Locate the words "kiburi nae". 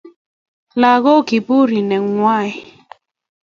1.27-2.01